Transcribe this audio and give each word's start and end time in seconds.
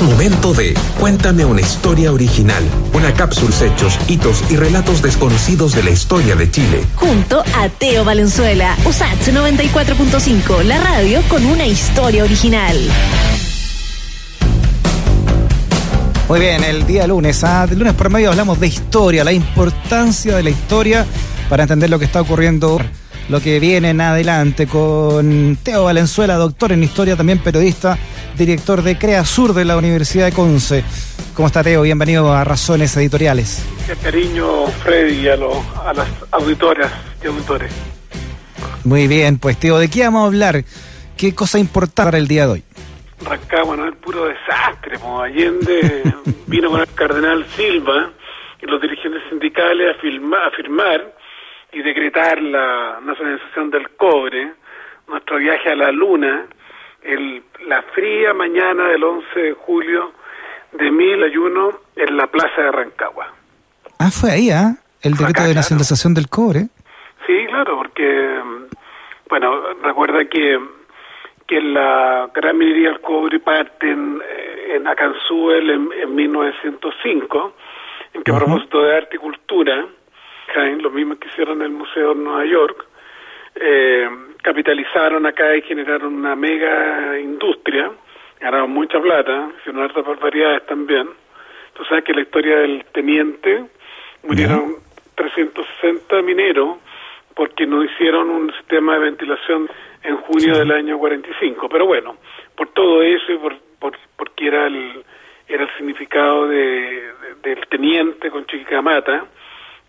Es 0.00 0.06
momento 0.06 0.54
de 0.54 0.72
Cuéntame 0.98 1.44
una 1.44 1.60
historia 1.60 2.10
original. 2.10 2.62
Una 2.94 3.12
cápsula 3.12 3.54
hechos, 3.66 3.98
hitos 4.08 4.42
y 4.50 4.56
relatos 4.56 5.02
desconocidos 5.02 5.74
de 5.74 5.82
la 5.82 5.90
historia 5.90 6.34
de 6.36 6.50
Chile. 6.50 6.86
Junto 6.94 7.42
a 7.54 7.68
Teo 7.68 8.02
Valenzuela. 8.02 8.78
USAT 8.86 9.28
94.5, 9.28 10.62
la 10.62 10.78
radio 10.82 11.20
con 11.28 11.44
una 11.44 11.66
historia 11.66 12.24
original. 12.24 12.78
Muy 16.28 16.40
bien, 16.40 16.64
el 16.64 16.86
día 16.86 17.06
lunes, 17.06 17.44
ah, 17.44 17.66
de 17.66 17.76
lunes 17.76 17.92
por 17.92 18.08
medio 18.08 18.30
hablamos 18.30 18.58
de 18.58 18.68
historia, 18.68 19.22
la 19.22 19.32
importancia 19.32 20.34
de 20.34 20.42
la 20.42 20.50
historia 20.50 21.04
para 21.50 21.64
entender 21.64 21.90
lo 21.90 21.98
que 21.98 22.06
está 22.06 22.22
ocurriendo, 22.22 22.80
lo 23.28 23.40
que 23.40 23.60
viene 23.60 23.90
en 23.90 24.00
adelante 24.00 24.66
con 24.66 25.58
Teo 25.62 25.84
Valenzuela, 25.84 26.36
doctor 26.36 26.72
en 26.72 26.84
historia, 26.84 27.16
también 27.16 27.38
periodista 27.40 27.98
director 28.36 28.82
de 28.82 28.98
Crea 28.98 29.24
Sur 29.24 29.52
de 29.54 29.64
la 29.64 29.76
Universidad 29.76 30.26
de 30.26 30.32
Conce. 30.32 30.84
¿Cómo 31.34 31.48
está 31.48 31.62
Teo? 31.62 31.82
Bienvenido 31.82 32.32
a 32.32 32.44
Razones 32.44 32.96
Editoriales. 32.96 33.64
Qué 33.86 33.94
cariño, 33.96 34.66
Freddy, 34.82 35.28
a, 35.28 35.34
a 35.34 35.94
las 35.94 36.08
auditoras 36.32 36.92
y 37.22 37.26
auditores. 37.26 37.72
Muy 38.84 39.06
bien, 39.08 39.38
pues 39.38 39.58
Teo, 39.58 39.78
¿de 39.78 39.88
qué 39.88 40.04
vamos 40.04 40.24
a 40.24 40.26
hablar? 40.26 40.64
¿Qué 41.16 41.34
cosa 41.34 41.58
importa 41.58 42.04
para 42.04 42.18
el 42.18 42.28
día 42.28 42.46
de 42.46 42.52
hoy? 42.52 42.64
Arrancamos, 43.26 43.76
¿no? 43.76 43.84
El 43.84 43.94
puro 43.94 44.24
desastre. 44.26 44.98
Allende 45.22 46.02
vino 46.46 46.70
con 46.70 46.80
el 46.80 46.88
cardenal 46.94 47.44
Silva 47.56 48.10
y 48.62 48.66
los 48.66 48.80
dirigentes 48.80 49.22
sindicales 49.28 49.96
a, 49.96 50.46
a 50.46 50.50
firmar 50.50 51.14
y 51.72 51.82
decretar 51.82 52.40
la 52.42 53.00
nacionalización 53.04 53.70
del 53.70 53.90
cobre, 53.90 54.52
nuestro 55.08 55.38
viaje 55.38 55.70
a 55.70 55.76
la 55.76 55.92
luna, 55.92 56.46
el, 57.02 57.42
la 57.66 57.82
fría 57.94 58.32
mañana 58.34 58.88
del 58.88 59.02
11 59.02 59.40
de 59.40 59.52
julio 59.52 60.12
de 60.72 60.90
1001 60.90 61.80
en 61.96 62.16
la 62.16 62.26
plaza 62.26 62.62
de 62.62 62.72
Rancagua. 62.72 63.32
Ah, 63.98 64.10
fue 64.10 64.30
ahí, 64.32 64.50
¿ah? 64.50 64.76
El 65.02 65.14
decreto 65.14 65.42
de 65.44 65.54
nacionalización 65.54 66.14
del 66.14 66.28
cobre. 66.28 66.68
Sí, 67.26 67.46
claro, 67.48 67.76
porque, 67.76 68.40
bueno, 69.28 69.74
recuerda 69.82 70.24
que, 70.26 70.58
que 71.46 71.60
la 71.60 72.30
gran 72.34 72.58
minería 72.58 72.90
del 72.90 73.00
cobre 73.00 73.40
parte 73.40 73.90
en, 73.90 74.20
en 74.74 74.86
Acanzuel 74.86 75.70
en, 75.70 76.14
1905, 76.14 77.54
en 78.14 78.22
que 78.22 78.30
a 78.30 78.36
propósito 78.36 78.82
de 78.82 78.96
arte 78.96 79.16
y 79.16 79.18
cultura, 79.18 79.86
lo 80.80 80.90
mismo 80.90 81.16
que 81.16 81.28
hicieron 81.28 81.58
en 81.58 81.66
el 81.66 81.72
Museo 81.72 82.14
de 82.14 82.20
Nueva 82.20 82.44
York, 82.44 82.86
eh, 83.54 84.08
capitalizaron 84.42 85.26
acá 85.26 85.56
y 85.56 85.62
generaron 85.62 86.14
una 86.14 86.34
mega 86.36 87.18
industria, 87.18 87.90
ganaron 88.40 88.70
mucha 88.70 89.00
plata, 89.00 89.50
hicieron 89.60 89.82
hartas 89.82 90.04
barbaridades 90.04 90.66
también. 90.66 91.08
Tú 91.74 91.84
sabes 91.84 92.04
que 92.04 92.12
la 92.12 92.22
historia 92.22 92.58
del 92.58 92.84
teniente 92.92 93.64
murieron 94.22 94.76
360 95.14 96.22
mineros 96.22 96.78
porque 97.34 97.66
no 97.66 97.84
hicieron 97.84 98.30
un 98.30 98.52
sistema 98.54 98.94
de 98.94 99.00
ventilación 99.00 99.68
en 100.02 100.16
junio 100.16 100.58
del 100.58 100.72
año 100.72 100.98
45. 100.98 101.68
Pero 101.68 101.86
bueno, 101.86 102.16
por 102.56 102.68
todo 102.68 103.02
eso 103.02 103.32
y 103.32 103.38
por, 103.38 103.56
por 103.78 103.96
porque 104.16 104.48
era 104.48 104.66
el 104.66 105.04
era 105.48 105.64
el 105.64 105.70
significado 105.76 106.46
de, 106.46 107.12
del 107.42 107.66
teniente 107.68 108.30
con 108.30 108.46
Chiquicamata, 108.46 109.24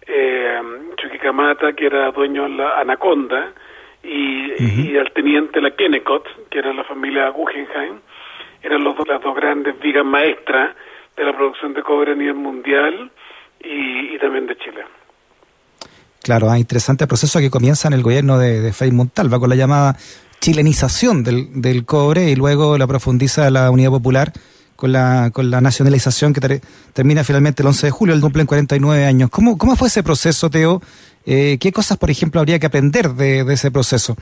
eh, 0.08 0.60
Chiquicamata 1.00 1.74
que 1.74 1.86
era 1.86 2.12
dueño 2.12 2.44
de 2.44 2.50
la 2.50 2.80
Anaconda, 2.80 3.54
y, 4.04 4.98
al 4.98 5.12
teniente 5.14 5.62
la 5.62 5.72
Kennecott, 5.72 6.26
que 6.50 6.60
era 6.60 6.74
la 6.74 6.84
familia 6.84 7.30
Guggenheim, 7.30 8.00
eran 8.62 8.84
los 8.84 8.96
dos, 8.96 9.08
las 9.08 9.22
dos 9.22 9.36
grandes 9.36 9.80
vigas 9.80 10.06
maestras 10.06 10.76
de 11.16 11.24
la 11.24 11.36
producción 11.36 11.74
de 11.74 11.82
cobre 11.84 12.12
a 12.12 12.16
nivel 12.16 12.36
mundial 12.36 13.12
y, 13.64 14.18
también 14.20 14.48
de 14.48 14.58
Chile. 14.58 14.84
Claro, 16.22 16.50
ah, 16.50 16.60
interesante 16.60 17.08
proceso 17.08 17.40
que 17.40 17.50
comienza 17.50 17.88
en 17.88 17.96
el 17.96 18.04
gobierno 18.04 18.38
de, 18.38 18.62
de 18.62 18.92
Montalva 18.92 19.40
con 19.40 19.50
la 19.50 19.56
llamada 19.56 19.96
chilenización 20.40 21.24
del, 21.24 21.62
del 21.62 21.86
cobre 21.86 22.30
y 22.30 22.36
luego 22.36 22.78
la 22.78 22.88
profundiza 22.88 23.50
la 23.50 23.72
Unidad 23.72 23.92
Popular 23.92 24.32
con 24.82 24.92
la, 24.92 25.30
con 25.32 25.52
la 25.52 25.62
nacionalización 25.62 26.34
que 26.34 26.42
termina 26.92 27.24
finalmente 27.24 27.62
el 27.62 27.68
11 27.68 27.86
de 27.86 27.92
julio, 27.92 28.16
el 28.16 28.22
cumplen 28.22 28.48
49 28.48 29.06
años. 29.06 29.30
¿Cómo, 29.30 29.56
¿Cómo 29.56 29.76
fue 29.76 29.94
ese 29.94 30.02
proceso, 30.02 30.50
Teo? 30.50 30.82
Eh, 31.22 31.62
¿Qué 31.62 31.70
cosas, 31.72 32.00
por 32.02 32.10
ejemplo, 32.10 32.42
habría 32.42 32.58
que 32.58 32.66
aprender 32.66 33.14
de, 33.14 33.46
ese 33.54 33.70
proceso? 33.70 34.18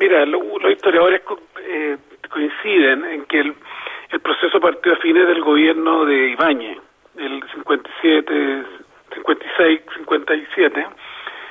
Mira, 0.00 0.24
los 0.24 0.40
historiadores 0.72 1.20
eh, 1.60 1.98
coinciden 2.32 3.04
en 3.04 3.26
que 3.28 3.40
el, 3.40 3.52
proceso 4.24 4.60
partió 4.60 4.94
a 4.94 4.96
fines 4.96 5.26
del 5.28 5.42
gobierno 5.42 6.06
de 6.06 6.30
Ibáñez, 6.30 6.78
el 7.18 7.42
57, 7.52 8.64
56, 9.12 9.80
57, 9.96 10.86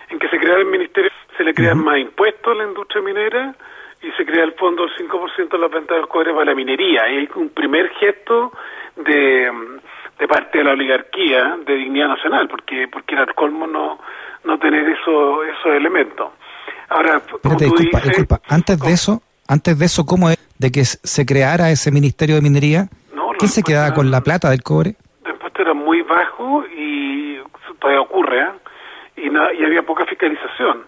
en 0.10 0.18
que 0.18 0.28
se 0.30 0.38
crea 0.40 0.58
el 0.58 0.66
ministerio, 0.66 1.12
se 1.38 1.44
le 1.44 1.54
crean 1.54 1.78
más 1.78 2.00
impuestos 2.00 2.54
a 2.54 2.58
la 2.58 2.64
industria 2.64 3.04
minera 3.04 3.56
y 4.02 4.12
se 4.12 4.26
crea 4.26 4.44
el 4.44 4.54
fondo 4.54 4.84
del 4.86 5.10
5% 5.10 5.50
de 5.50 5.58
las 5.58 5.72
ventas 5.72 5.98
del 5.98 6.08
cobre 6.08 6.34
para 6.34 6.46
la 6.46 6.56
minería. 6.56 7.08
Y 7.10 7.18
hay 7.18 7.30
un 7.36 7.50
primer 7.50 7.90
gesto 7.94 8.52
de, 8.96 9.52
de 10.20 10.28
parte 10.28 10.58
de 10.58 10.64
la 10.64 10.72
oligarquía 10.72 11.58
de 11.66 11.76
dignidad 11.76 12.08
nacional, 12.08 12.48
porque 12.48 12.88
porque 12.92 13.16
era 13.16 13.24
el 13.24 13.34
colmo 13.36 13.68
no, 13.68 14.00
no 14.44 14.58
tener 14.60 14.90
eso, 14.90 15.44
esos 15.44 15.74
elementos. 15.76 16.32
Ahora, 16.90 17.22
disculpa, 17.58 18.00
disculpa, 18.02 18.42
antes 18.50 18.80
de 18.80 18.92
eso, 18.92 19.22
antes 19.48 19.80
de 19.80 19.86
eso, 19.86 20.06
¿cómo 20.06 20.30
es 20.30 20.38
de 20.60 20.72
que 20.72 20.84
se 20.84 21.26
creara 21.26 21.70
ese 21.70 21.92
Ministerio 21.92 22.36
de 22.36 22.42
Minería? 22.42 22.90
¿Quién 23.38 23.50
se 23.50 23.64
quedaba 23.64 23.94
con 23.94 24.12
la 24.12 24.22
plata 24.22 24.50
del 24.50 24.62
cobre? 24.62 24.96
El 25.26 25.32
impuesto 25.32 25.62
era 25.62 25.74
muy 25.74 26.02
bajo 26.02 26.64
y 26.68 27.40
todavía 27.80 28.02
ocurre, 28.02 28.40
¿eh? 28.40 28.52
y, 29.18 29.32
y 29.32 29.66
había 29.66 29.82
poca 29.84 30.06
fiscalización. 30.06 30.84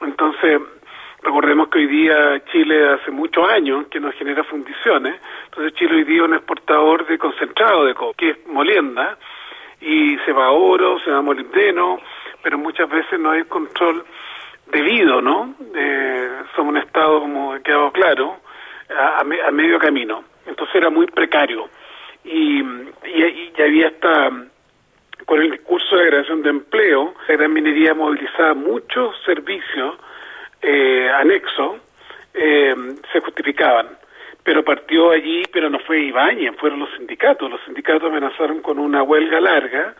Entonces, 0.00 0.60
Recordemos 1.22 1.68
que 1.68 1.78
hoy 1.78 1.86
día 1.86 2.42
Chile 2.50 2.94
hace 2.94 3.12
muchos 3.12 3.48
años 3.48 3.86
que 3.86 4.00
nos 4.00 4.12
genera 4.16 4.42
fundiciones, 4.42 5.20
entonces 5.44 5.72
Chile 5.74 5.94
hoy 5.94 6.04
día 6.04 6.22
es 6.22 6.28
un 6.28 6.34
exportador 6.34 7.06
de 7.06 7.16
concentrado 7.16 7.84
de 7.84 7.94
cobre, 7.94 8.14
que 8.16 8.30
es 8.30 8.46
molienda, 8.48 9.16
y 9.80 10.16
se 10.24 10.32
va 10.32 10.50
oro, 10.50 10.98
se 11.00 11.12
va 11.12 11.22
molibdeno, 11.22 12.00
pero 12.42 12.58
muchas 12.58 12.88
veces 12.88 13.20
no 13.20 13.30
hay 13.30 13.44
control 13.44 14.04
debido, 14.72 15.22
¿no? 15.22 15.54
Eh, 15.74 16.28
somos 16.56 16.72
un 16.72 16.78
Estado, 16.78 17.20
como 17.20 17.52
ha 17.52 17.60
quedado 17.60 17.92
claro, 17.92 18.38
a, 18.90 19.22
medio 19.52 19.78
camino. 19.78 20.24
Entonces 20.46 20.74
era 20.74 20.90
muy 20.90 21.06
precario. 21.06 21.68
Y, 22.24 22.60
y, 22.60 23.52
y 23.56 23.62
había 23.62 23.88
esta, 23.88 24.28
con 25.24 25.40
el 25.40 25.52
discurso 25.52 25.96
de 25.96 26.08
creación 26.08 26.42
de 26.42 26.50
empleo, 26.50 27.14
la 27.28 27.36
gran 27.36 27.52
minería 27.52 27.94
movilizaba 27.94 28.54
muchos 28.54 29.14
servicios 29.24 29.96
eh, 30.62 31.10
anexo 31.10 31.78
eh, 32.32 32.74
se 33.12 33.20
justificaban. 33.20 33.98
Pero 34.44 34.64
partió 34.64 35.10
allí, 35.10 35.42
pero 35.52 35.70
no 35.70 35.78
fue 35.80 36.00
Ibañez, 36.00 36.56
fueron 36.58 36.80
los 36.80 36.90
sindicatos. 36.96 37.50
Los 37.50 37.60
sindicatos 37.64 38.04
amenazaron 38.04 38.60
con 38.60 38.78
una 38.78 39.02
huelga 39.02 39.40
larga, 39.40 39.94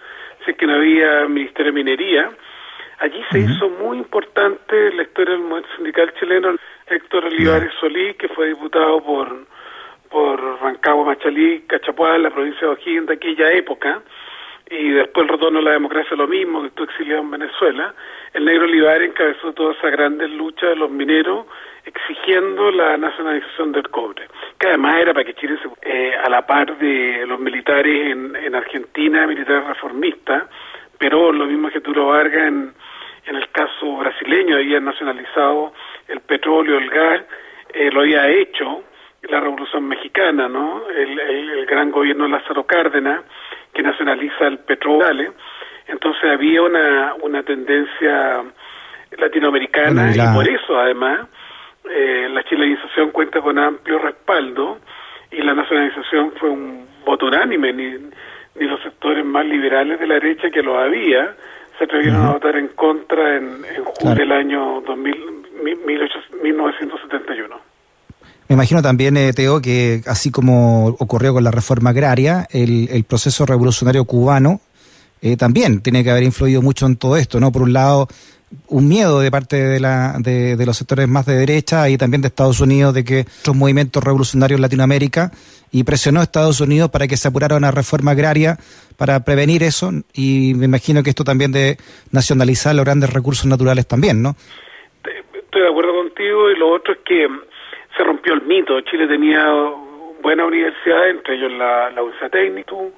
si 0.44 0.54
que 0.54 0.66
no 0.66 0.74
había 0.74 1.26
Ministerio 1.28 1.72
de 1.72 1.76
Minería. 1.78 2.30
Allí 2.98 3.22
se 3.30 3.40
hizo 3.40 3.68
muy 3.68 3.98
importante 3.98 4.92
la 4.92 5.02
historia 5.02 5.34
del 5.34 5.42
movimiento 5.42 5.76
sindical 5.76 6.12
chileno, 6.18 6.56
Héctor 6.86 7.24
Olivares 7.24 7.72
Solí, 7.80 8.14
que 8.14 8.28
fue 8.28 8.48
diputado 8.48 9.02
por, 9.02 9.46
por 10.08 10.60
Rancagua, 10.60 11.06
Machalí, 11.06 11.62
Cachapuá, 11.62 12.18
la 12.18 12.30
provincia 12.30 12.60
de 12.60 12.74
O'Higgins 12.74 13.06
de 13.06 13.14
aquella 13.14 13.52
época, 13.52 14.02
y 14.72 14.90
después 14.90 15.24
el 15.24 15.34
retorno 15.34 15.58
a 15.58 15.62
la 15.62 15.72
democracia 15.72 16.16
lo 16.16 16.26
mismo, 16.26 16.62
que 16.62 16.68
estuvo 16.68 16.86
exiliado 16.86 17.22
en 17.22 17.30
Venezuela, 17.30 17.94
el 18.32 18.44
negro 18.44 18.64
Olivares 18.64 19.10
encabezó 19.10 19.52
toda 19.52 19.74
esa 19.74 19.90
grandes 19.90 20.30
lucha 20.30 20.68
de 20.68 20.76
los 20.76 20.90
mineros 20.90 21.46
exigiendo 21.84 22.70
la 22.70 22.96
nacionalización 22.96 23.72
del 23.72 23.88
cobre, 23.90 24.28
que 24.58 24.68
además 24.68 24.96
era 24.96 25.12
para 25.12 25.24
que 25.26 25.34
Chile, 25.34 25.58
se, 25.62 25.68
eh, 25.82 26.14
a 26.16 26.30
la 26.30 26.46
par 26.46 26.78
de 26.78 27.26
los 27.26 27.38
militares 27.38 28.12
en, 28.12 28.34
en 28.34 28.54
Argentina, 28.54 29.26
militares 29.26 29.66
reformistas, 29.66 30.44
pero 30.98 31.32
lo 31.32 31.44
mismo 31.46 31.68
que 31.68 31.80
Turo 31.80 32.06
Vargas 32.06 32.48
en, 32.48 32.72
en 33.26 33.36
el 33.36 33.50
caso 33.50 33.96
brasileño, 33.96 34.56
había 34.56 34.80
nacionalizado 34.80 35.74
el 36.08 36.20
petróleo, 36.20 36.78
el 36.78 36.88
gas, 36.88 37.22
eh, 37.74 37.90
lo 37.92 38.00
había 38.00 38.28
hecho 38.28 38.84
la 39.22 39.40
Revolución 39.40 39.86
Mexicana, 39.86 40.48
¿no? 40.48 40.88
El, 40.88 41.18
el 41.18 41.66
gran 41.66 41.90
gobierno 41.90 42.24
de 42.24 42.30
Lázaro 42.30 42.64
Cárdenas, 42.64 43.22
que 43.72 43.82
nacionaliza 43.82 44.46
el 44.46 44.58
petróleo, 44.58 45.34
entonces 45.86 46.24
había 46.24 46.62
una, 46.62 47.14
una 47.22 47.42
tendencia 47.42 48.42
latinoamericana 49.18 50.10
y 50.14 50.34
por 50.34 50.48
eso 50.48 50.78
además 50.78 51.28
eh, 51.90 52.28
la 52.30 52.42
chilenización 52.44 53.10
cuenta 53.10 53.40
con 53.40 53.58
amplio 53.58 53.98
respaldo 53.98 54.78
y 55.30 55.42
la 55.42 55.54
nacionalización 55.54 56.32
fue 56.32 56.50
un 56.50 56.86
voto 57.04 57.26
unánime, 57.26 57.72
ni, 57.72 57.90
ni 58.54 58.66
los 58.66 58.80
sectores 58.82 59.24
más 59.24 59.44
liberales 59.46 59.98
de 59.98 60.06
la 60.06 60.14
derecha 60.14 60.50
que 60.50 60.62
lo 60.62 60.78
había 60.78 61.34
se 61.78 61.84
atrevieron 61.84 62.26
a 62.26 62.32
votar 62.32 62.56
en 62.56 62.68
contra 62.68 63.36
en, 63.36 63.64
en 63.64 63.84
julio 63.84 64.14
del 64.14 64.32
año 64.32 64.82
2000, 64.82 65.16
1971. 66.42 67.71
Me 68.52 68.56
imagino 68.56 68.82
también, 68.82 69.16
eh, 69.16 69.32
Teo, 69.32 69.62
que 69.62 70.02
así 70.04 70.30
como 70.30 70.88
ocurrió 70.98 71.32
con 71.32 71.42
la 71.42 71.50
reforma 71.50 71.88
agraria, 71.88 72.46
el, 72.50 72.86
el 72.92 73.04
proceso 73.04 73.46
revolucionario 73.46 74.04
cubano 74.04 74.60
eh, 75.22 75.38
también 75.38 75.80
tiene 75.80 76.04
que 76.04 76.10
haber 76.10 76.22
influido 76.22 76.60
mucho 76.60 76.84
en 76.84 76.96
todo 76.96 77.16
esto, 77.16 77.40
¿no? 77.40 77.50
Por 77.50 77.62
un 77.62 77.72
lado, 77.72 78.08
un 78.68 78.88
miedo 78.88 79.20
de 79.20 79.30
parte 79.30 79.56
de, 79.56 79.80
la, 79.80 80.16
de, 80.18 80.66
los 80.66 80.76
sectores 80.76 81.08
más 81.08 81.24
de 81.24 81.36
derecha 81.36 81.88
y 81.88 81.96
también 81.96 82.20
de 82.20 82.28
Estados 82.28 82.60
Unidos 82.60 82.92
de 82.92 83.04
que 83.04 83.20
estos 83.20 83.56
movimientos 83.56 84.04
revolucionarios 84.04 84.58
en 84.58 84.62
Latinoamérica 84.62 85.30
y 85.70 85.84
presionó 85.84 86.20
a 86.20 86.24
Estados 86.24 86.60
Unidos 86.60 86.90
para 86.90 87.08
que 87.08 87.16
se 87.16 87.28
apurara 87.28 87.56
una 87.56 87.70
reforma 87.70 88.10
agraria 88.10 88.58
para 88.98 89.24
prevenir 89.24 89.62
eso 89.62 89.92
y 90.12 90.52
me 90.56 90.66
imagino 90.66 91.02
que 91.02 91.08
esto 91.08 91.24
también 91.24 91.52
de 91.52 91.78
nacionalizar 92.10 92.74
los 92.74 92.84
grandes 92.84 93.14
recursos 93.14 93.46
naturales 93.46 93.86
también, 93.86 94.20
¿no? 94.20 94.36
Estoy 95.32 95.62
de 95.62 95.68
acuerdo 95.68 95.94
contigo 95.94 96.50
y 96.50 96.58
lo 96.58 96.74
otro 96.74 96.92
es 96.92 97.00
que 97.06 97.26
se 98.02 98.08
rompió 98.08 98.34
el 98.34 98.42
mito. 98.42 98.80
Chile 98.80 99.06
tenía 99.06 99.46
buenas 100.20 100.46
universidades, 100.46 101.16
entre 101.16 101.36
ellos 101.36 101.52
la, 101.52 101.90
la 101.90 102.28
Técnico, 102.30 102.90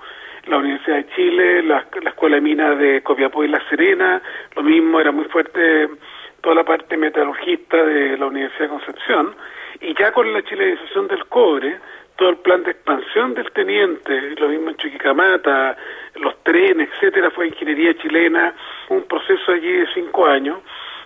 la 0.47 0.59
Universidad 0.59 0.97
de 0.97 1.07
Chile, 1.15 1.63
la, 1.63 1.87
la 2.03 2.11
Escuela 2.11 2.37
de 2.37 2.43
Minas 2.43 2.79
de 2.79 3.03
Copiapó 3.03 3.45
y 3.45 3.49
La 3.49 3.61
Serena, 3.69 4.23
lo 4.57 4.63
mismo, 4.63 5.01
era 5.01 5.13
muy 5.13 5.25
fuerte 5.27 5.89
toda 6.41 6.55
la 6.57 6.65
parte 6.65 6.97
metalurgista 6.97 7.83
de 7.85 8.17
la 8.17 8.27
Universidad 8.27 8.61
de 8.61 8.69
Concepción, 8.69 9.35
y 9.81 9.95
ya 9.95 10.13
con 10.13 10.33
la 10.33 10.43
chilenización 10.43 11.09
del 11.09 11.27
cobre, 11.27 11.79
todo 12.17 12.31
el 12.31 12.37
plan 12.37 12.63
de 12.63 12.71
expansión 12.71 13.35
del 13.35 13.51
teniente, 13.53 14.35
lo 14.37 14.49
mismo 14.49 14.71
en 14.71 14.77
Chuquicamata, 14.77 15.77
los 16.17 16.43
trenes, 16.45 16.89
etcétera, 16.95 17.31
fue 17.31 17.49
ingeniería 17.49 17.95
chilena, 17.95 18.55
un 18.89 19.03
proceso 19.03 19.53
allí 19.53 19.73
de 19.73 19.87
cinco 19.93 20.27
años 20.27 20.59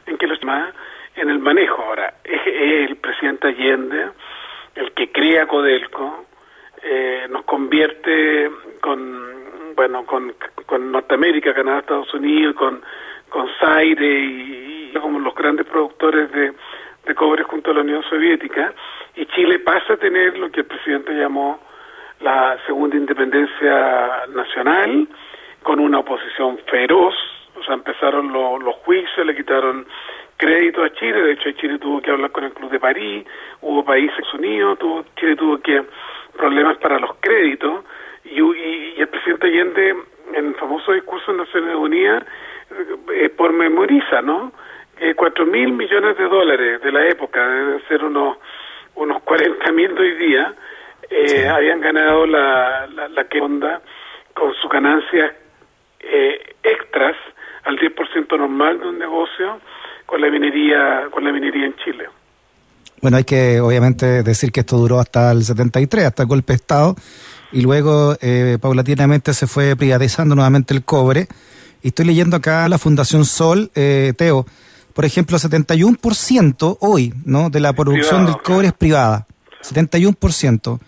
en 0.06 0.18
que 0.18 0.26
los 0.26 0.38
demás 0.40 0.74
en 1.18 1.30
el 1.30 1.38
manejo. 1.38 1.82
Ahora 1.82 2.14
es, 2.24 2.40
el 2.46 2.96
presidente 2.96 3.48
Allende 3.48 4.08
el 4.74 4.92
que 4.92 5.10
crea 5.10 5.46
Codelco 5.46 6.26
eh, 6.82 7.26
nos 7.30 7.44
convierte 7.44 8.50
con 8.80 9.74
bueno 9.74 10.04
con, 10.06 10.34
con 10.66 10.92
Norteamérica 10.92 11.54
Canadá 11.54 11.80
Estados 11.80 12.14
Unidos 12.14 12.54
con 12.54 12.82
con 13.28 13.48
Zaire 13.60 14.20
y, 14.20 14.92
como 15.00 15.18
los 15.18 15.34
grandes 15.34 15.66
productores 15.66 16.30
de, 16.32 16.52
de 17.06 17.14
cobre 17.14 17.42
junto 17.42 17.70
a 17.70 17.74
la 17.74 17.80
Unión 17.80 18.02
Soviética. 18.04 18.72
Y 19.16 19.26
Chile 19.26 19.58
pasa 19.58 19.94
a 19.94 19.96
tener 19.96 20.38
lo 20.38 20.50
que 20.50 20.60
el 20.60 20.66
presidente 20.66 21.12
llamó 21.12 21.60
la 22.20 22.56
segunda 22.66 22.96
independencia 22.96 24.26
nacional 24.34 25.08
con 25.62 25.80
una 25.80 25.98
oposición 25.98 26.58
feroz. 26.70 27.14
O 27.58 27.62
sea 27.64 27.74
empezaron 27.74 28.32
lo, 28.32 28.58
los 28.58 28.76
juicios 28.76 29.26
le 29.26 29.36
quitaron 29.36 29.86
crédito 30.38 30.82
a 30.82 30.90
Chile, 30.94 31.20
de 31.20 31.32
hecho 31.32 31.50
Chile 31.52 31.78
tuvo 31.78 32.00
que 32.00 32.10
hablar 32.10 32.30
con 32.30 32.44
el 32.44 32.52
Club 32.52 32.70
de 32.70 32.80
París, 32.80 33.26
hubo 33.60 33.84
países 33.84 34.24
unidos, 34.32 34.78
tuvo, 34.78 35.04
Chile 35.16 35.36
tuvo 35.36 35.58
que 35.58 35.82
problemas 36.36 36.78
para 36.78 36.98
los 36.98 37.16
créditos 37.20 37.84
y, 38.24 38.40
y, 38.40 38.94
y 38.96 39.00
el 39.00 39.08
presidente 39.08 39.48
Allende 39.48 39.96
en 40.34 40.46
el 40.46 40.54
famoso 40.54 40.92
discurso 40.92 41.32
en 41.32 41.38
Naciones 41.38 41.74
Unidas 41.74 42.24
eh, 43.12 43.28
por 43.30 43.52
memoriza, 43.52 44.22
¿no? 44.22 44.52
Eh, 45.00 45.14
cuatro 45.14 45.44
mil 45.44 45.72
millones 45.72 46.16
de 46.16 46.24
dólares 46.24 46.82
de 46.82 46.92
la 46.92 47.06
época, 47.06 47.46
deben 47.46 47.82
ser 47.88 48.04
unos 48.04 48.38
unos 48.94 49.22
40 49.22 49.72
mil 49.72 49.94
de 49.94 50.00
hoy 50.00 50.14
día, 50.14 50.54
eh, 51.08 51.28
sí. 51.28 51.44
habían 51.44 51.80
ganado 51.80 52.26
la, 52.26 52.86
la, 52.88 53.08
la 53.08 53.24
que 53.28 53.40
onda 53.40 53.80
con 54.34 54.52
sus 54.54 54.70
ganancias 54.70 55.32
eh, 56.00 56.54
extras 56.62 57.16
al 57.64 57.78
10% 57.78 58.38
normal 58.38 58.80
de 58.80 58.88
un 58.88 58.98
negocio 58.98 59.60
con 60.08 60.22
la 60.22 60.30
minería 60.30 61.10
con 61.12 61.22
la 61.22 61.30
minería 61.32 61.66
en 61.66 61.76
Chile. 61.84 62.04
Bueno, 63.02 63.18
hay 63.18 63.24
que 63.24 63.60
obviamente 63.60 64.22
decir 64.22 64.50
que 64.50 64.60
esto 64.60 64.78
duró 64.78 64.98
hasta 64.98 65.30
el 65.30 65.44
73, 65.44 66.06
hasta 66.06 66.22
el 66.22 66.28
golpe 66.28 66.54
de 66.54 66.56
Estado, 66.56 66.96
y 67.52 67.60
luego 67.60 68.16
eh, 68.22 68.56
paulatinamente 68.58 69.34
se 69.34 69.46
fue 69.46 69.76
privatizando 69.76 70.34
nuevamente 70.34 70.72
el 70.72 70.82
cobre. 70.82 71.28
Y 71.82 71.88
estoy 71.88 72.06
leyendo 72.06 72.36
acá 72.36 72.68
la 72.68 72.78
Fundación 72.78 73.26
Sol, 73.26 73.70
eh, 73.74 74.14
Teo, 74.16 74.46
por 74.94 75.04
ejemplo, 75.04 75.38
71% 75.38 76.78
hoy 76.80 77.14
¿no? 77.24 77.50
de 77.50 77.60
la 77.60 77.74
producción 77.74 78.24
privado, 78.24 78.32
del 78.32 78.42
cobre 78.42 78.66
es 78.68 78.72
privada, 78.72 79.26
71%. 79.62 80.80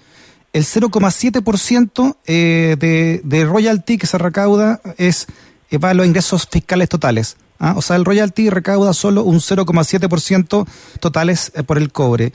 El 0.52 0.64
0,7% 0.64 2.16
eh, 2.26 2.76
de, 2.76 3.20
de 3.22 3.44
royalty 3.44 3.98
que 3.98 4.06
se 4.06 4.18
recauda 4.18 4.80
es 4.96 5.28
eh, 5.70 5.78
para 5.78 5.94
los 5.94 6.06
ingresos 6.06 6.48
fiscales 6.50 6.88
totales. 6.88 7.36
¿Ah? 7.60 7.74
O 7.76 7.82
sea, 7.82 7.96
el 7.96 8.04
royalty 8.04 8.50
recauda 8.50 8.92
solo 8.92 9.22
un 9.22 9.36
0,7% 9.36 10.66
totales 10.98 11.52
eh, 11.54 11.62
por 11.62 11.78
el 11.78 11.92
cobre. 11.92 12.32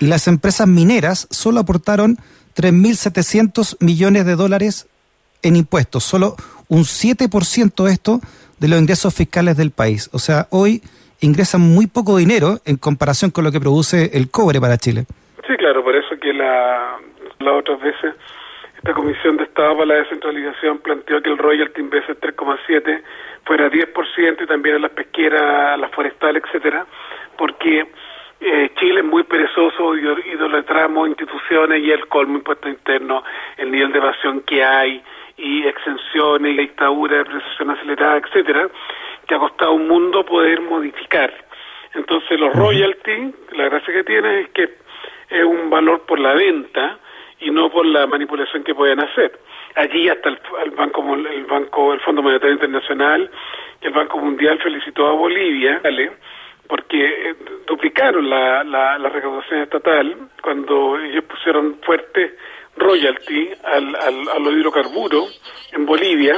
Y 0.00 0.06
las 0.06 0.28
empresas 0.28 0.66
mineras 0.66 1.28
solo 1.30 1.60
aportaron 1.60 2.16
3.700 2.56 3.76
millones 3.80 4.24
de 4.24 4.36
dólares 4.36 4.88
en 5.42 5.56
impuestos, 5.56 6.04
solo 6.04 6.36
un 6.68 6.82
7% 6.82 7.84
de 7.84 7.92
esto 7.92 8.20
de 8.58 8.68
los 8.68 8.80
ingresos 8.80 9.14
fiscales 9.14 9.56
del 9.56 9.70
país. 9.70 10.10
O 10.12 10.18
sea, 10.18 10.46
hoy 10.50 10.82
ingresan 11.20 11.60
muy 11.60 11.86
poco 11.86 12.16
dinero 12.16 12.60
en 12.64 12.76
comparación 12.76 13.30
con 13.30 13.44
lo 13.44 13.52
que 13.52 13.60
produce 13.60 14.10
el 14.14 14.30
cobre 14.30 14.60
para 14.60 14.76
Chile. 14.76 15.06
Sí, 15.46 15.56
claro, 15.56 15.82
por 15.82 15.94
eso 15.96 16.16
que 16.20 16.32
la, 16.32 16.98
las 17.40 17.54
otras 17.54 17.80
veces 17.80 18.14
esta 18.76 18.92
Comisión 18.94 19.36
de 19.36 19.44
Estado 19.44 19.74
para 19.74 19.86
la 19.86 19.94
Descentralización 19.94 20.78
planteó 20.78 21.20
que 21.20 21.30
el 21.30 21.38
royalty 21.38 21.80
en 21.80 21.90
vez 21.90 22.06
de 22.06 22.14
3,7 22.14 23.02
fuera 23.48 23.70
10% 23.70 24.42
y 24.42 24.46
también 24.46 24.76
a 24.76 24.78
las 24.78 24.90
pesqueras, 24.90 25.80
las 25.80 25.90
forestales, 25.92 26.42
etcétera, 26.44 26.84
porque 27.38 27.86
eh, 28.40 28.70
Chile 28.78 29.00
es 29.00 29.06
muy 29.06 29.22
perezoso, 29.22 29.96
idolatramos 29.96 31.08
instituciones 31.08 31.82
y 31.82 31.90
el 31.90 32.06
colmo 32.08 32.36
impuesto 32.36 32.68
interno, 32.68 33.24
el 33.56 33.70
nivel 33.70 33.90
de 33.90 33.98
evasión 33.98 34.42
que 34.42 34.62
hay 34.62 35.02
y 35.38 35.66
exenciones 35.66 36.52
y 36.52 36.58
dictadura 36.58 37.16
de 37.16 37.24
prestación 37.24 37.70
acelerada, 37.70 38.18
etcétera, 38.18 38.68
que 39.26 39.34
ha 39.34 39.38
costado 39.38 39.72
un 39.72 39.88
mundo 39.88 40.26
poder 40.26 40.60
modificar. 40.60 41.32
Entonces 41.94 42.38
los 42.38 42.54
royalties, 42.54 43.34
la 43.56 43.64
gracia 43.64 43.94
que 43.94 44.04
tiene 44.04 44.40
es 44.40 44.50
que 44.50 44.64
es 45.30 45.44
un 45.44 45.70
valor 45.70 46.02
por 46.02 46.18
la 46.18 46.34
venta 46.34 46.98
y 47.40 47.50
no 47.50 47.70
por 47.70 47.86
la 47.86 48.06
manipulación 48.06 48.62
que 48.62 48.74
pueden 48.74 49.00
hacer. 49.00 49.32
Allí 49.78 50.08
hasta 50.08 50.28
el, 50.28 50.38
el 50.64 50.70
banco 50.72 51.00
el 51.14 51.44
banco 51.46 51.94
el 51.94 52.00
Fondo 52.00 52.22
Monetario 52.22 52.54
Internacional 52.54 53.30
y 53.80 53.86
el 53.86 53.92
Banco 53.92 54.18
Mundial 54.18 54.58
felicitó 54.60 55.06
a 55.06 55.12
Bolivia, 55.12 55.80
¿vale? 55.82 56.10
porque 56.68 57.34
duplicaron 57.66 58.28
la, 58.28 58.62
la, 58.62 58.98
la 58.98 59.08
recaudación 59.08 59.62
estatal 59.62 60.16
cuando 60.42 60.98
ellos 61.00 61.24
pusieron 61.24 61.76
fuerte 61.82 62.36
royalty 62.76 63.48
al, 63.64 63.96
al, 63.96 64.28
a 64.28 64.38
los 64.38 64.52
hidrocarburos 64.52 65.40
en 65.72 65.86
Bolivia. 65.86 66.34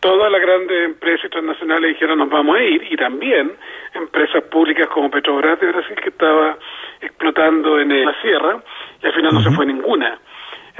Todas 0.00 0.32
las 0.32 0.40
grandes 0.40 0.86
empresas 0.86 1.30
transnacionales 1.30 1.90
dijeron 1.92 2.18
nos 2.18 2.30
vamos 2.30 2.56
a 2.56 2.62
ir 2.62 2.82
y 2.90 2.96
también 2.96 3.52
empresas 3.94 4.42
públicas 4.44 4.88
como 4.88 5.10
Petrobras 5.10 5.60
de 5.60 5.70
Brasil 5.70 5.96
que 6.02 6.08
estaba 6.08 6.58
explotando 7.00 7.78
en 7.78 8.04
la 8.04 8.20
sierra 8.22 8.62
y 9.02 9.06
al 9.06 9.12
final 9.12 9.32
uh 9.32 9.36
-huh. 9.36 9.44
no 9.44 9.50
se 9.50 9.56
fue 9.56 9.66
ninguna. 9.66 10.18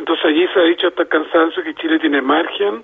Entonces 0.01 0.25
allí 0.25 0.49
se 0.55 0.59
ha 0.59 0.63
dicho 0.63 0.89
hasta 0.89 1.03
el 1.03 1.09
cansancio 1.09 1.63
que 1.63 1.75
Chile 1.75 1.99
tiene 1.99 2.23
margen 2.23 2.83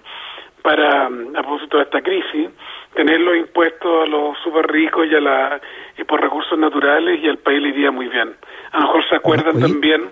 para, 0.61 1.07
a 1.07 1.43
propósito 1.43 1.79
de 1.79 1.85
esta 1.85 2.03
crisis, 2.03 2.51
tener 2.95 3.21
los 3.21 3.37
impuestos 3.37 4.03
a 4.03 4.07
los 4.07 4.37
super 4.45 4.71
ricos 4.71 5.07
y, 5.11 5.15
a 5.15 5.21
la, 5.21 5.61
y 5.97 6.05
por 6.05 6.21
recursos 6.21 6.59
naturales 6.59 7.19
y 7.23 7.29
al 7.29 7.39
país 7.39 7.63
le 7.63 7.71
iría 7.71 7.91
muy 7.91 8.09
bien. 8.09 8.37
A 8.73 8.81
lo 8.81 8.83
mejor 8.83 9.09
se 9.09 9.17
acuerdan 9.17 9.57
Oye. 9.57 9.63
también 9.67 10.11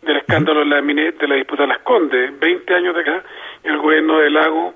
del 0.00 0.16
escándalo 0.16 0.60
de 0.60 0.66
la, 0.66 0.80
de 0.80 1.28
la 1.28 1.34
disputa 1.34 1.64
de 1.64 1.68
las 1.68 1.80
Condes. 1.80 2.38
20 2.40 2.74
años 2.74 2.94
de 2.94 3.02
acá, 3.02 3.22
el 3.62 3.76
gobierno 3.76 4.18
del 4.18 4.32
Lago 4.32 4.74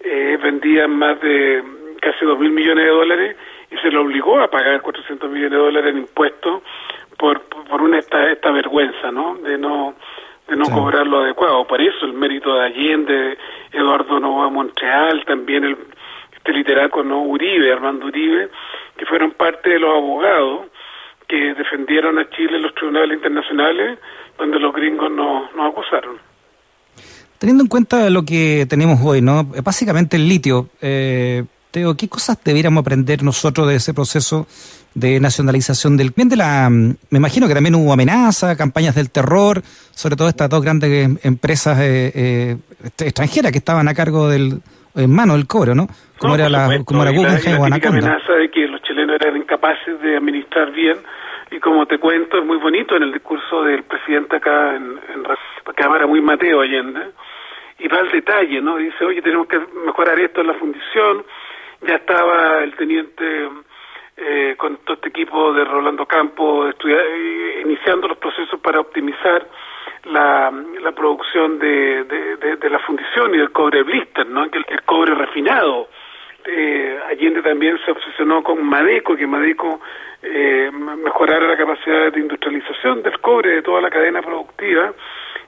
eh, 0.00 0.36
vendía 0.42 0.88
más 0.88 1.20
de 1.20 1.62
casi 2.00 2.24
2 2.24 2.36
mil 2.40 2.50
millones 2.50 2.84
de 2.84 2.90
dólares 2.90 3.36
y 3.70 3.76
se 3.76 3.92
lo 3.92 4.02
obligó 4.02 4.40
a 4.40 4.50
pagar 4.50 4.82
400 4.82 5.30
millones 5.30 5.52
de 5.52 5.56
dólares 5.56 5.92
en 5.92 5.98
impuestos 5.98 6.62
por, 7.16 7.42
por 7.42 7.80
una 7.80 8.00
esta, 8.00 8.28
esta 8.32 8.50
vergüenza, 8.50 9.12
¿no? 9.12 9.36
De 9.36 9.56
no 9.56 9.94
de 10.48 10.56
no 10.56 10.66
sí. 10.66 10.72
cobrar 10.72 11.06
lo 11.06 11.20
adecuado. 11.20 11.66
Por 11.66 11.80
eso 11.80 12.04
el 12.04 12.12
mérito 12.12 12.54
de 12.54 12.64
Allende, 12.66 13.38
Eduardo 13.72 14.20
Nova 14.20 14.48
Montreal, 14.50 15.24
también 15.26 15.64
el 15.64 15.76
este 16.42 16.52
literato 16.52 17.04
no 17.04 17.22
Uribe, 17.22 17.72
Armando 17.72 18.06
Uribe, 18.06 18.50
que 18.96 19.06
fueron 19.06 19.30
parte 19.30 19.70
de 19.70 19.78
los 19.78 19.90
abogados 19.90 20.66
que 21.28 21.54
defendieron 21.54 22.18
a 22.18 22.28
Chile 22.30 22.56
en 22.56 22.62
los 22.62 22.74
tribunales 22.74 23.16
internacionales 23.16 23.98
donde 24.36 24.58
los 24.58 24.74
gringos 24.74 25.08
nos, 25.10 25.54
nos 25.54 25.70
acusaron. 25.70 26.16
Teniendo 27.38 27.62
en 27.62 27.68
cuenta 27.68 28.10
lo 28.10 28.24
que 28.24 28.66
tenemos 28.68 28.98
hoy, 29.04 29.22
¿no? 29.22 29.44
Básicamente 29.62 30.16
el 30.16 30.28
litio, 30.28 30.68
eh, 30.80 31.44
Teo, 31.70 31.96
¿qué 31.96 32.08
cosas 32.08 32.42
debiéramos 32.42 32.82
aprender 32.82 33.22
nosotros 33.22 33.68
de 33.68 33.76
ese 33.76 33.94
proceso 33.94 34.46
de 34.94 35.20
nacionalización 35.20 35.96
del 35.96 36.10
bien 36.14 36.28
de 36.28 36.36
la 36.36 36.68
me 36.70 36.96
imagino 37.10 37.48
que 37.48 37.54
también 37.54 37.74
hubo 37.74 37.92
amenazas, 37.92 38.56
campañas 38.56 38.94
del 38.94 39.10
terror, 39.10 39.62
sobre 39.90 40.16
todo 40.16 40.28
estas 40.28 40.48
dos 40.50 40.62
grandes 40.62 41.24
empresas 41.24 41.78
eh, 41.80 42.12
eh, 42.14 42.56
extranjeras 42.98 43.52
que 43.52 43.58
estaban 43.58 43.88
a 43.88 43.94
cargo 43.94 44.28
del 44.28 44.60
en 44.94 45.10
mano 45.10 45.34
del 45.34 45.46
cobre, 45.46 45.74
¿no? 45.74 45.86
Como 46.18 46.36
no, 46.36 46.40
era 46.40 46.50
la 46.50 46.64
supuesto, 46.64 46.84
como 46.84 47.02
era 47.02 47.12
Guggenheim 47.12 47.60
la 47.60 47.66
Anaconda. 47.66 47.98
amenaza 47.98 48.32
de 48.34 48.50
que 48.50 48.68
los 48.68 48.82
chilenos 48.82 49.16
eran 49.20 49.36
incapaces 49.38 50.00
de 50.02 50.16
administrar 50.18 50.70
bien 50.72 50.98
Y 51.50 51.60
como 51.60 51.86
te 51.86 51.98
cuento, 51.98 52.38
es 52.38 52.44
muy 52.44 52.58
bonito 52.58 52.96
en 52.96 53.04
el 53.04 53.12
discurso 53.12 53.62
del 53.62 53.82
presidente 53.84 54.36
acá 54.36 54.76
en, 54.76 54.98
en 55.14 55.22
Cámara, 55.74 56.06
muy 56.06 56.20
Mateo 56.20 56.60
Allende, 56.60 57.12
y 57.78 57.88
va 57.88 57.98
al 57.98 58.10
detalle, 58.10 58.60
¿no? 58.60 58.76
Dice, 58.76 59.04
oye, 59.04 59.20
tenemos 59.22 59.46
que 59.48 59.58
mejorar 59.84 60.18
esto 60.20 60.42
en 60.42 60.46
la 60.46 60.54
fundición. 60.54 61.24
Ya 61.86 61.96
estaba 61.96 62.62
el 62.62 62.74
teniente 62.76 63.48
eh, 64.16 64.54
con 64.56 64.76
todo 64.78 64.94
este 64.94 65.08
equipo 65.08 65.52
de 65.52 65.64
Rolando 65.64 66.06
Campos 66.06 66.74
eh, 66.84 67.62
iniciando 67.64 68.08
los 68.08 68.18
procesos 68.18 68.60
para 68.60 68.80
optimizar 68.80 69.46
la, 70.04 70.52
la 70.80 70.92
producción 70.92 71.58
de, 71.58 72.04
de, 72.04 72.70
la 72.70 72.78
fundición 72.80 73.34
y 73.34 73.38
del 73.38 73.52
cobre 73.52 73.82
blister, 73.82 74.26
¿no? 74.26 74.44
el, 74.44 74.64
el 74.68 74.82
cobre 74.82 75.14
refinado. 75.14 75.88
Eh, 76.44 76.98
Allende 77.08 77.42
también 77.42 77.78
se 77.84 77.92
obsesionó 77.92 78.42
con 78.42 78.64
Madeco, 78.64 79.14
que 79.14 79.26
Madeco 79.26 79.80
eh, 80.22 80.70
mejorara 80.72 81.46
la 81.46 81.56
capacidad 81.56 82.12
de 82.12 82.20
industrialización 82.20 83.02
del 83.02 83.20
cobre 83.20 83.50
de 83.56 83.62
toda 83.62 83.80
la 83.80 83.90
cadena 83.90 84.22
productiva. 84.22 84.92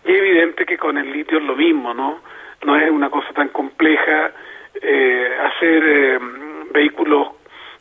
Y 0.04 0.12
es 0.12 0.18
evidente 0.18 0.66
que 0.66 0.76
con 0.76 0.97
el 0.99 1.11
litio 1.11 1.38
es 1.38 1.44
lo 1.44 1.56
mismo, 1.56 1.94
¿no? 1.94 2.21
No 2.64 2.76
es 2.76 2.90
una 2.90 3.11
cosa 3.11 3.33
tan 3.33 3.49
compleja 3.49 4.33
eh, 4.80 5.37
hacer 5.42 5.83
eh, 5.85 6.18
vehículos 6.73 7.28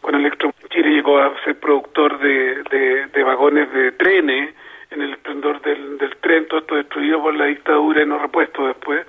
con 0.03 0.13
electro. 0.13 0.53
Chile 0.69 0.89
llegó 0.89 1.17
a 1.17 1.33
ser 1.43 1.59
productor 1.59 2.19
de, 2.19 3.07
de 3.11 3.23
vagones 3.23 3.73
de 3.73 3.93
trenes 3.93 4.53
en 4.93 5.01
el 5.01 5.13
esplendor 5.13 5.61
del, 5.61 5.97
del 5.97 6.15
tren, 6.17 6.47
todo 6.47 6.59
esto 6.59 6.75
destruido 6.75 7.21
por 7.21 7.33
la 7.33 7.45
dictadura 7.45 8.03
y 8.03 8.05
no 8.05 8.19
repuesto 8.19 8.67
después. 8.67 9.05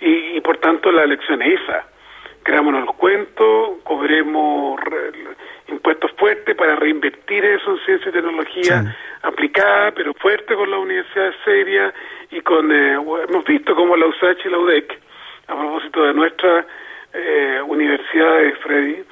Y, 0.00 0.36
y 0.36 0.40
por 0.40 0.56
tanto 0.58 0.90
la 0.90 1.04
elección 1.04 1.42
es 1.42 1.60
esa. 1.60 1.86
Creámonos 2.42 2.86
los 2.86 2.96
cuentos, 2.96 3.78
cobremos 3.82 4.80
impuestos 5.68 6.10
fuertes 6.12 6.56
para 6.56 6.76
reinvertir 6.76 7.44
eso 7.44 7.72
en 7.72 7.78
ciencia 7.84 8.08
y 8.08 8.12
tecnología 8.12 8.96
aplicada, 9.22 9.90
pero 9.90 10.14
fuerte 10.14 10.54
con 10.54 10.70
las 10.70 10.80
universidades 10.80 11.34
serias 11.44 11.92
y 12.30 12.40
con, 12.40 12.72
eh, 12.72 12.94
hemos 12.94 13.44
visto 13.44 13.74
como 13.74 13.96
la 13.96 14.06
USACH 14.06 14.46
y 14.46 14.48
la 14.48 14.58
UDEC, 14.58 14.98
a 15.48 15.56
propósito 15.56 16.04
de 16.04 16.14
nuestras 16.14 16.64
eh, 17.12 17.60
universidades, 17.66 18.56
Freddy, 18.58 19.04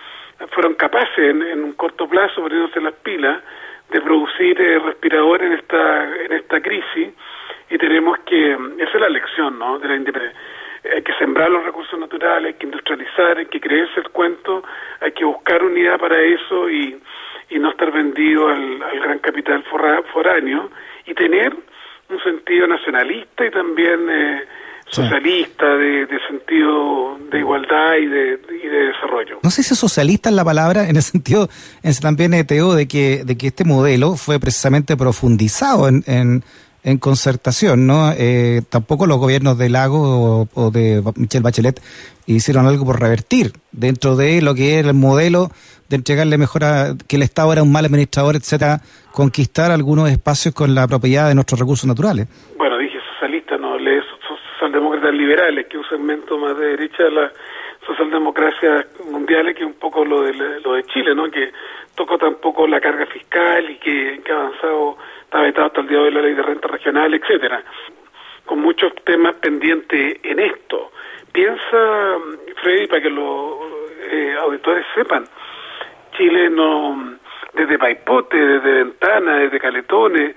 fueron 0.52 0.74
capaces 0.74 1.18
en, 1.18 1.42
en 1.42 1.64
un 1.64 1.72
corto 1.74 2.08
plazo, 2.08 2.42
poniéndose 2.42 2.80
las 2.80 2.94
pilas, 2.94 3.42
de 3.90 4.00
producir 4.00 4.60
eh, 4.60 4.78
respiradores 4.78 5.46
en 5.46 5.52
esta 5.58 6.16
en 6.24 6.32
esta 6.32 6.60
crisis. 6.60 7.08
Y 7.70 7.78
tenemos 7.78 8.18
que 8.20 8.52
esa 8.52 8.92
es 8.94 9.00
la 9.00 9.08
lección 9.08 9.58
no 9.58 9.78
de 9.78 9.88
la 9.88 9.96
independencia 9.96 10.40
hay 10.94 11.02
que 11.02 11.12
sembrar 11.14 11.50
los 11.50 11.64
recursos 11.64 11.98
naturales 11.98 12.46
hay 12.46 12.54
que 12.60 12.66
industrializar 12.66 13.38
hay 13.38 13.46
que 13.46 13.60
creerse 13.60 13.98
el 13.98 14.08
cuento 14.10 14.62
hay 15.00 15.10
que 15.10 15.24
buscar 15.24 15.64
unidad 15.64 15.98
para 15.98 16.20
eso 16.20 16.70
y, 16.70 16.96
y 17.50 17.58
no 17.58 17.70
estar 17.70 17.92
vendido 17.92 18.48
al, 18.48 18.82
al 18.82 19.00
gran 19.00 19.18
capital 19.20 19.62
foráneo. 20.12 20.70
Y 21.06 21.14
tener 21.14 21.54
un 22.08 22.22
sentido 22.22 22.66
nacionalista 22.66 23.46
y 23.46 23.50
también 23.50 24.08
eh, 24.10 24.44
socialista, 24.88 25.66
de, 25.76 26.06
sentido 26.28 27.18
de 27.30 27.38
igualdad 27.38 27.96
y 28.00 28.06
de, 28.06 28.40
y 28.64 28.68
de 28.68 28.78
desarrollo. 28.86 29.40
No 29.42 29.50
sé 29.50 29.62
si 29.62 29.74
socialista 29.74 30.28
es 30.28 30.34
la 30.34 30.44
palabra, 30.44 30.88
en 30.88 30.96
el 30.96 31.02
sentido, 31.02 31.48
en 31.82 31.94
también 32.00 32.46
Teo, 32.46 32.74
de 32.74 32.86
que, 32.86 33.24
de 33.24 33.36
que 33.36 33.48
este 33.48 33.64
modelo 33.64 34.16
fue 34.16 34.38
precisamente 34.38 34.96
profundizado 34.96 35.88
en, 35.88 36.02
en, 36.06 36.44
en 36.84 36.98
concertación, 36.98 37.86
¿no? 37.86 38.12
Eh, 38.16 38.62
tampoco 38.70 39.06
los 39.06 39.18
gobiernos 39.18 39.58
de 39.58 39.68
Lago 39.68 40.48
o, 40.54 40.70
de 40.70 41.02
Michelle 41.16 41.42
Bachelet 41.42 41.80
hicieron 42.26 42.66
algo 42.66 42.84
por 42.84 43.00
revertir 43.00 43.52
dentro 43.72 44.16
de 44.16 44.40
lo 44.40 44.54
que 44.54 44.78
era 44.78 44.88
el 44.88 44.94
modelo 44.94 45.50
de 45.88 45.96
entregarle 45.96 46.38
mejor 46.38 46.64
a 46.64 46.94
que 47.08 47.16
el 47.16 47.22
Estado 47.22 47.52
era 47.52 47.62
un 47.62 47.72
mal 47.72 47.84
administrador, 47.84 48.36
etcétera, 48.36 48.80
conquistar 49.12 49.70
algunos 49.70 50.08
espacios 50.10 50.54
con 50.54 50.74
la 50.74 50.86
propiedad 50.86 51.28
de 51.28 51.34
nuestros 51.34 51.58
recursos 51.58 51.86
naturales. 51.86 52.28
Bueno, 52.56 52.78
dije 52.78 52.98
socialista, 53.14 53.56
no 53.56 53.78
le 53.78 54.00
socialdemócratas 54.56 55.14
liberales, 55.26 55.66
que 55.66 55.76
es 55.76 55.82
un 55.82 55.88
segmento 55.88 56.38
más 56.38 56.56
de 56.56 56.68
derecha 56.68 57.04
de 57.04 57.10
las 57.10 57.32
socialdemocracias 57.86 58.86
mundiales, 59.10 59.56
que 59.56 59.64
un 59.64 59.74
poco 59.74 60.04
lo 60.04 60.22
de, 60.22 60.60
lo 60.60 60.74
de 60.74 60.84
Chile, 60.84 61.14
¿no? 61.14 61.30
que 61.30 61.52
tocó 61.94 62.16
tampoco 62.18 62.66
la 62.66 62.80
carga 62.80 63.06
fiscal 63.06 63.70
y 63.70 63.76
que, 63.76 64.22
ha 64.30 64.34
avanzado, 64.34 64.98
está 65.24 65.40
vetado 65.40 65.66
hasta 65.66 65.80
el 65.80 65.88
día 65.88 65.98
de 65.98 66.04
hoy 66.04 66.12
la 66.12 66.22
ley 66.22 66.34
de 66.34 66.42
renta 66.42 66.68
regional, 66.68 67.12
etcétera 67.14 67.62
con 68.44 68.60
muchos 68.60 68.94
temas 69.04 69.34
pendientes 69.38 70.20
en 70.22 70.38
esto. 70.38 70.92
Piensa, 71.32 72.16
Freddy, 72.62 72.86
para 72.86 73.02
que 73.02 73.10
los 73.10 73.54
eh, 74.08 74.36
auditores 74.40 74.86
sepan, 74.94 75.24
Chile 76.16 76.48
no, 76.48 77.15
desde 77.56 77.78
Paipote, 77.78 78.36
desde 78.36 78.84
Ventana, 78.84 79.38
desde 79.38 79.58
Caletones, 79.58 80.36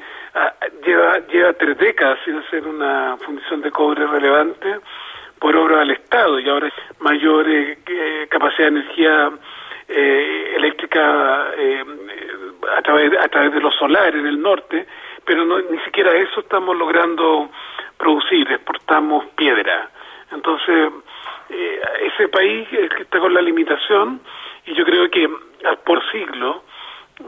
lleva, 0.86 1.20
lleva 1.28 1.54
tres 1.54 1.78
décadas 1.78 2.20
sin 2.24 2.38
hacer 2.38 2.66
una 2.66 3.18
fundición 3.18 3.62
de 3.62 3.72
cobre 3.72 4.08
relevante 4.08 4.80
por 5.40 5.56
obra 5.56 5.80
del 5.80 5.92
Estado 5.92 6.40
y 6.40 6.50
ahora 6.50 6.68
es 6.68 7.02
mayor 7.02 7.46
eh, 7.50 7.78
capacidad 8.30 8.70
de 8.70 8.80
energía 8.80 9.32
eh, 9.88 10.54
eléctrica 10.56 11.48
eh, 11.58 11.84
a, 12.78 12.82
través, 12.82 13.12
a 13.20 13.28
través 13.28 13.54
de 13.54 13.60
los 13.60 13.76
solares 13.76 14.16
en 14.16 14.28
el 14.28 14.42
norte, 14.42 14.86
pero 15.26 15.46
no, 15.46 15.60
ni 15.60 15.80
siquiera 15.80 16.12
eso 16.14 16.40
estamos 16.40 16.78
logrando 16.78 17.50
producir, 17.98 18.50
exportamos 18.52 19.26
piedra. 19.36 19.90
Entonces, 20.32 20.92
ese 21.50 22.28
país 22.28 22.68
que 22.70 23.02
está 23.02 23.20
con 23.20 23.34
la 23.34 23.42
limitación 23.42 24.22
y 24.68 24.76
yo 24.76 24.86
creo 24.86 25.10
que 25.10 25.28
por 25.84 26.00
siglo 26.12 26.64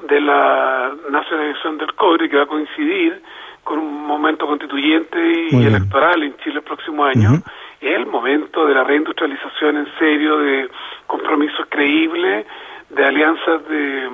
de 0.07 0.21
la 0.21 0.91
nacionalización 1.09 1.77
del 1.77 1.93
cobre 1.93 2.29
que 2.29 2.37
va 2.37 2.43
a 2.43 2.47
coincidir 2.47 3.21
con 3.63 3.79
un 3.79 4.05
momento 4.05 4.47
constituyente 4.47 5.47
y 5.51 5.65
electoral 5.65 6.23
en 6.23 6.35
Chile 6.37 6.57
el 6.57 6.63
próximo 6.63 7.05
año, 7.05 7.41
es 7.79 7.95
el 7.95 8.07
momento 8.07 8.65
de 8.65 8.73
la 8.73 8.83
reindustrialización 8.83 9.77
en 9.77 9.87
serio, 9.99 10.37
de 10.39 10.69
compromisos 11.07 11.65
creíbles, 11.69 12.45
de 12.89 13.05
alianzas 13.05 13.67
de, 13.67 14.09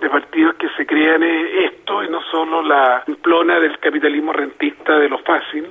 de 0.00 0.10
partidos 0.10 0.54
que 0.56 0.68
se 0.76 0.86
crean 0.86 1.22
esto 1.22 2.04
y 2.04 2.08
no 2.10 2.20
solo 2.30 2.62
la 2.62 3.04
plona 3.22 3.58
del 3.58 3.78
capitalismo 3.78 4.32
rentista 4.32 4.98
de 4.98 5.08
lo 5.08 5.18
fácil 5.18 5.66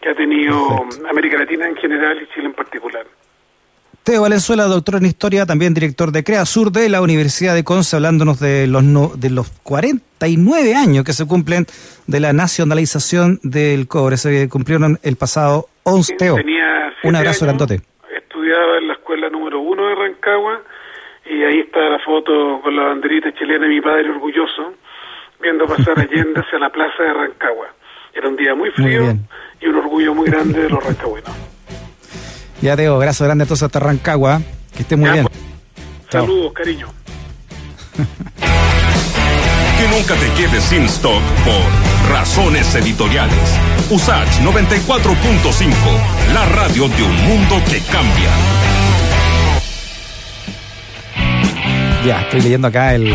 que 0.00 0.10
ha 0.10 0.14
tenido 0.14 0.86
América 1.08 1.38
Latina 1.38 1.66
en 1.68 1.76
general 1.76 2.20
y 2.22 2.26
Chile 2.34 2.46
en 2.46 2.54
particular. 2.54 3.06
Teo 4.08 4.22
Valenzuela, 4.22 4.64
doctor 4.64 4.94
en 4.94 5.04
historia, 5.04 5.44
también 5.44 5.74
director 5.74 6.10
de 6.10 6.24
CREA 6.24 6.46
Sur 6.46 6.72
de 6.72 6.88
la 6.88 7.02
Universidad 7.02 7.54
de 7.54 7.62
Conce, 7.62 7.94
hablándonos 7.94 8.40
de 8.40 8.66
los, 8.66 9.20
de 9.20 9.28
los 9.28 9.50
49 9.62 10.74
años 10.74 11.04
que 11.04 11.12
se 11.12 11.28
cumplen 11.28 11.66
de 12.06 12.18
la 12.18 12.32
nacionalización 12.32 13.38
del 13.42 13.86
cobre. 13.86 14.16
Se 14.16 14.48
cumplieron 14.48 14.98
el 15.02 15.16
pasado 15.16 15.66
11. 15.82 16.16
Teo, 16.16 16.36
un 17.02 17.16
abrazo 17.16 17.44
grandote. 17.44 17.82
Estudiaba 18.16 18.78
en 18.78 18.88
la 18.88 18.94
escuela 18.94 19.28
número 19.28 19.60
uno 19.60 19.86
de 19.88 19.94
Rancagua 19.96 20.62
y 21.26 21.42
ahí 21.42 21.60
está 21.60 21.80
la 21.90 21.98
foto 21.98 22.62
con 22.62 22.74
la 22.74 22.84
banderita 22.84 23.30
chilena 23.34 23.66
de 23.66 23.74
mi 23.74 23.82
padre 23.82 24.08
orgulloso, 24.08 24.72
viendo 25.38 25.66
pasar 25.66 25.98
Allende 26.00 26.40
hacia 26.40 26.58
la 26.58 26.70
plaza 26.70 27.02
de 27.02 27.12
Rancagua. 27.12 27.74
Era 28.14 28.26
un 28.26 28.36
día 28.36 28.54
muy 28.54 28.70
frío 28.70 29.02
y 29.60 29.66
un 29.66 29.76
orgullo 29.76 30.14
muy 30.14 30.30
grande 30.30 30.62
de 30.62 30.70
los 30.70 30.82
rancagüenos. 30.86 31.47
Ya 32.60 32.76
Teo, 32.76 32.96
abrazo 32.96 33.24
grande 33.24 33.44
a 33.44 33.46
todos 33.46 33.62
hasta 33.62 33.78
Rancagua. 33.78 34.42
Que 34.74 34.82
esté 34.82 34.96
muy 34.96 35.10
bien. 35.10 35.26
Pues. 35.26 35.38
Saludos, 36.10 36.52
cariño. 36.52 36.88
que 39.78 39.88
nunca 39.96 40.14
te 40.14 40.28
quedes 40.32 40.64
sin 40.64 40.82
stock 40.84 41.22
por 41.44 42.10
razones 42.10 42.74
editoriales. 42.74 43.38
USACH 43.90 44.40
94.5, 44.40 45.72
la 46.34 46.44
radio 46.46 46.88
de 46.88 47.02
un 47.02 47.16
mundo 47.26 47.62
que 47.70 47.80
cambia. 47.82 48.30
Ya, 52.04 52.22
estoy 52.22 52.40
leyendo 52.40 52.68
acá 52.68 52.94
el, 52.94 53.06